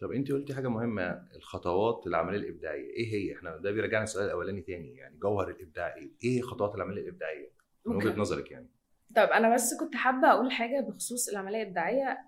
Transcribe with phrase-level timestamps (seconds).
[0.00, 4.60] طب انت قلتي حاجة مهمة الخطوات العملية الإبداعية إيه هي؟ إحنا ده بيرجعنا السؤال الأولاني
[4.62, 7.52] تاني يعني جوهر الابداع إيه إيه خطوات العملية الإبداعية؟
[7.86, 7.96] من.
[7.96, 8.70] وجهة نظرك يعني.
[9.16, 12.18] طب أنا بس كنت حابة أقول حاجة بخصوص العملية الإبداعية.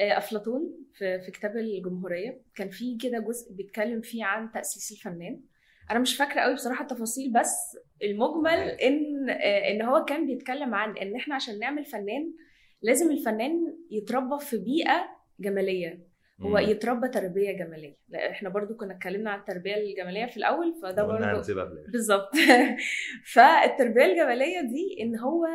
[0.00, 5.40] آه، أفلاطون في في كتاب الجمهورية كان في كده جزء بيتكلم فيه عن تأسيس الفنان.
[5.90, 10.96] أنا مش فاكرة قوي بصراحة التفاصيل بس المجمل إن آه، إن هو كان بيتكلم عن
[10.98, 12.34] إن إحنا عشان نعمل فنان
[12.82, 15.04] لازم الفنان يتربى في بيئة
[15.40, 16.13] جمالية.
[16.40, 16.58] هو مم.
[16.58, 17.96] يتربى تربية جمالية.
[18.08, 21.24] لا، إحنا برضو كنا اتكلمنا عن التربية الجمالية في الأول فده برضو
[21.92, 22.30] بالظبط.
[23.34, 25.46] فالتربية الجمالية دي إن هو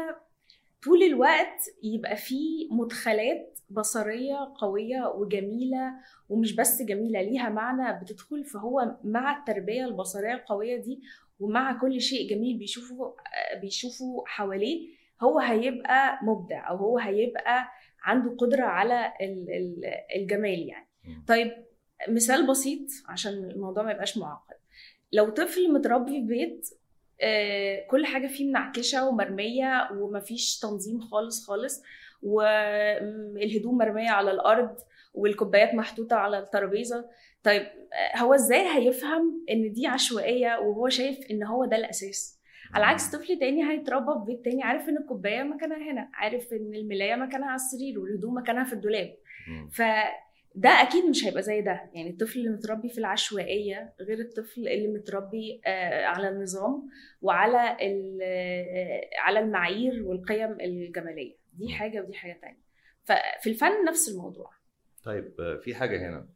[0.84, 5.94] طول الوقت يبقى فيه مدخلات بصرية قوية وجميلة
[6.30, 8.46] ومش بس جميلة ليها معنى بتدخل.
[8.46, 11.02] فهو مع التربية البصرية القوية دي
[11.40, 13.16] ومع كل شيء جميل بيشوفه
[13.62, 17.68] بيشوفه حواليه هو هيبقى مبدع أو هو هيبقى
[18.04, 19.86] عنده قدرة على ال- ال-
[20.22, 20.90] الجمال يعني.
[21.28, 21.52] طيب
[22.10, 24.56] مثال بسيط عشان الموضوع ما يبقاش معقد.
[25.12, 26.70] لو طفل متربي في بيت
[27.22, 31.84] آه، كل حاجة فيه منعكشة ومرمية ومفيش تنظيم خالص خالص
[32.24, 34.76] والهدوم مرمية على الأرض
[35.14, 37.06] والكوبايات محطوطة على الترابيزة.
[37.44, 42.39] طيب آه، هو إزاي هيفهم إن دي عشوائية وهو شايف إن هو ده الأساس؟
[42.74, 46.74] على عكس طفل تاني هيتربى في بيت تاني عارف إن الكوباية مكانها هنا عارف إن
[46.76, 49.16] الملاية مكانها على السرير والهدوم مكانها في الدولاب.
[49.48, 49.70] مم.
[49.70, 51.90] فده أكيد مش هيبقى زي ده.
[51.94, 56.90] يعني الطفل اللي متربي في العشوائية غير الطفل اللي متربي آه، على النظام
[57.22, 61.36] وعلى ال- آه، على المعايير والقيم الجمالية.
[61.54, 61.70] دي.
[61.74, 62.70] حاجة ودي حاجة تانية.
[63.04, 64.52] ففي الفن نفس الموضوع.
[65.04, 66.28] طيب آه، في حاجة هنا.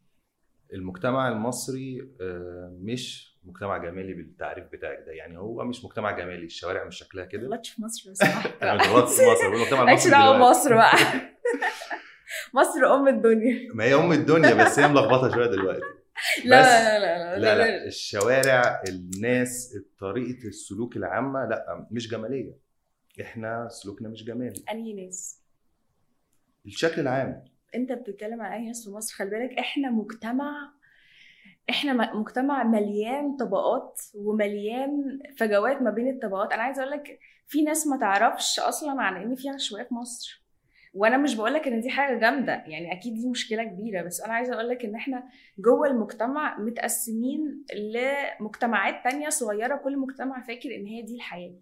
[0.74, 5.12] المجتمع المصري آه، مش مجتمع جمالي بالتعريف بتاعك ده.
[5.12, 8.84] يعني هو مش مجتمع جمالي الشوارع مش شكلها ما كده تغلطش في مصر سمحت أنا
[8.84, 8.90] في
[9.32, 10.38] مصر المجتمع المصري دعوة.
[10.38, 10.98] بمصر بقى.
[12.54, 13.74] مصر أم الدنيا.
[13.74, 15.82] ما هي أم الدنيا بس هي ملخبطة شوية دلوقتي.
[16.46, 17.86] لا بس- لا لا لا لا.
[17.88, 22.58] الشوارع الناس طريقة السلوك العامة لا مش جمالية.
[23.22, 24.64] إحنا سلوكنا مش جمالي.
[24.72, 25.40] أنهي ناس؟
[26.66, 27.46] الشكل العام.
[27.76, 30.74] انت بتتكلم عن أي ناس في مصر خلي بالك إحنا مجتمع
[31.70, 36.54] إحنا مجتمع مليان طبقات ومليان فجوات ما بين الطبقات.
[36.54, 40.44] أنا عايزة أقول لك في ناس ما تعرفش أصلا عن إن في عشوائية في مصر.
[40.94, 44.34] وأنا مش بقول لك إن دي حاجة جامدة يعني أكيد دي مشكلة كبيرة بس أنا
[44.34, 45.24] عايزة أقول لك إن إحنا
[45.60, 51.56] جوه المجتمع متقسمين لمجتمعات تانية صغيرة كل مجتمع فاكر إن هي دي الحياة.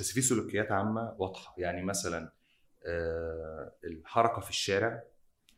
[0.00, 1.54] بس في سلوكيات عامة واضحة.
[1.58, 2.32] يعني مثلا
[2.86, 5.02] آه، الحركة في الشارع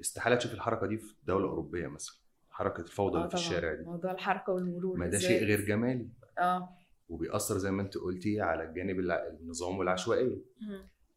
[0.00, 2.16] استحالة تشوف الحركة دي في دولة أوروبية مثلا
[2.50, 3.46] حركة الفوضى آه اللي في طبعاً.
[3.48, 5.18] الشارع دي موضوع الحركة والمرور ما ده.
[5.18, 6.68] شيء غير جمالي آه
[7.08, 9.00] وبيأثر زي ما انت قلتي على الجانب
[9.40, 10.36] النظام والعشوائية.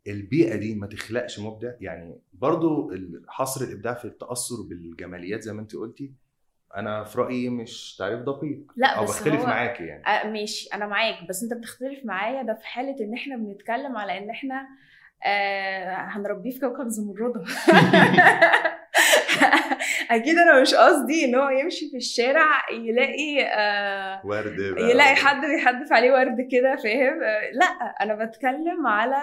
[0.08, 2.91] البيئة دي ما تخلقش مبدع يعني برضو
[3.28, 6.14] حصر الإبداع في التأثر بالجماليات زي ما انت قلتي
[6.75, 10.88] أنا في رأيي مش تعريف دقيق لا أو بختلف هو معاكي يعني آه ماشي أنا
[10.88, 14.68] معاك بس انت بتختلف معايا ده في حالة إن إحنا بنتكلم على إن إحنا
[15.26, 17.44] آه هنربيه في كوكب زمردة.
[20.12, 24.90] أكيد أنا مش قصدي إن هو يمشي في الشارع يلاقي آه ورد بقى.
[24.92, 27.66] يلاقي حد بيحدف عليه ورد كده فاهم؟ آه لا
[28.02, 29.18] أنا بتكلم على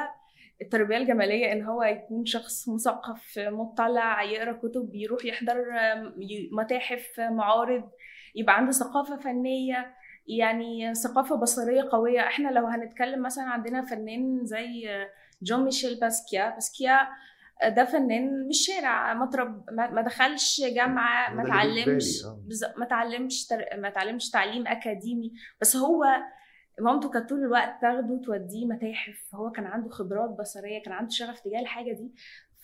[0.63, 5.57] التربية الجمالية إن هو يكون شخص مثقف مطلع يقرأ كتب يروح يحضر
[6.53, 7.91] متاحف معارض
[8.35, 9.95] يبقى عنده ثقافة فنية.
[10.29, 12.21] يعني ثقافة بصرية قوية.
[12.21, 14.89] إحنا لو هنتكلم مثلا عندنا فنان زي
[15.43, 17.09] جون ميشيل باسكيا باسكيا
[17.67, 22.41] ده فنان مش شارع ما ترب ما دخلش جامعة ما تعلمش آه.
[22.77, 23.47] ما تعلمش.
[23.79, 25.33] ما تعلمش تعليم أكاديمي.
[25.61, 26.05] بس هو
[26.81, 29.35] مامته كانت طول الوقت تاخده توديه متاحف.
[29.35, 32.15] هو كان عنده خبرات بصرية كان عنده شغف تجاه الحاجة دي.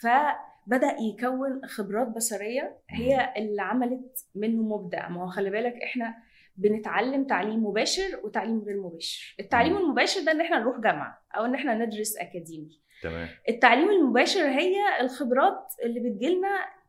[0.03, 5.09] فبدأ يكون خبرات بصرية هي اللي عملت منه مبدع.
[5.09, 6.15] ما هو خلي بالك إحنا
[6.57, 9.35] بنتعلم تعليم مباشر وتعليم غير مباشر.
[9.41, 9.77] التعليم.
[9.77, 12.81] المباشر ده إن إحنا نروح جامعة أو إن إحنا ندرس أكاديمي.
[13.03, 13.29] تمام.
[13.49, 16.49] التعليم المباشر هي الخبرات اللي بتجيلنا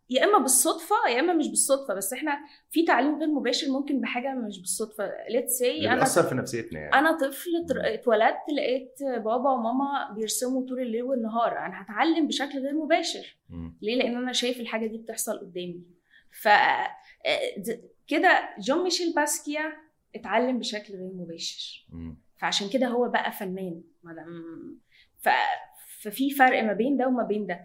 [0.09, 2.39] يا إما بالصدفة يا إما مش بالصدفة بس إحنا
[2.69, 5.11] في تعليم غير مباشر ممكن بحاجة مش بالصدفة.
[5.29, 6.93] let's say أنا بيأثر في نفسيتنا يعني.
[6.93, 7.49] أنا طفل
[7.85, 13.37] اتولدت لقيت بابا وماما بيرسموا طول الليل والنهار أنا هتعلم بشكل غير مباشر.
[13.49, 13.77] مم.
[13.81, 15.81] ليه؟ لأن أنا شايف الحاجة دي بتحصل قدامي.
[16.41, 19.73] ف آه، كده جون ميشيل باسكيا
[20.15, 21.85] اتعلم بشكل غير مباشر.
[22.37, 23.81] فعشان كده هو بقى فنان
[25.19, 25.29] ف...
[26.01, 27.59] ففي فرق ما بين ده وما بين ده.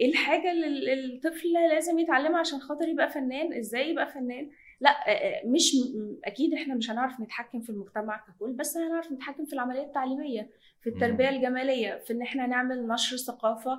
[0.00, 4.50] إيه الحاجة اللي ال- الطفل لازم يتعلمها عشان خاطر يبقى فنان؟ إزاي يبقى فنان؟
[4.80, 5.72] لا آه، آه، مش
[6.24, 10.50] أكيد إحنا مش هنعرف نتحكم في المجتمع ككل بس هنعرف نتحكم في العملية التعليمية
[10.82, 11.28] في التربية.
[11.28, 13.78] الجمالية في إن إحنا نعمل نشر ثقافة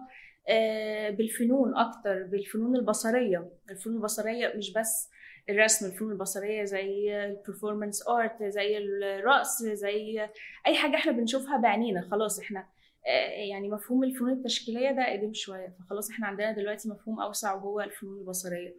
[1.18, 3.50] بالفنون أكتر بالفنون البصرية.
[3.70, 5.10] الفنون البصرية مش بس
[5.50, 10.30] الرسم الفنون البصرية زي ال performance art زي الرقص زي
[10.68, 12.68] أي حاجة إحنا بنشوفها بعينينا خلاص إحنا
[13.08, 15.76] آه، يعني مفهوم الفنون التشكيلية ده قديم شوية.
[15.80, 18.76] فخلاص إحنا عندنا دلوقتي مفهوم أوسع وهو الفنون البصرية.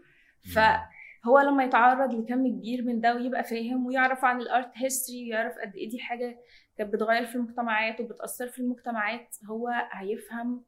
[0.54, 5.74] فهو لما يتعرض لكم كبير من ده ويبقى فاهم ويعرف عن الأرت هيستوري ويعرف قد
[5.76, 6.38] إيه دي حاجة
[6.78, 10.64] كانت بتغير في المجتمعات وبتأثر في المجتمعات هو هيفهم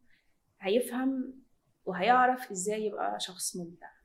[0.61, 1.35] هيفهم
[1.85, 3.98] وهيعرف إزاي يبقى شخص مبدع.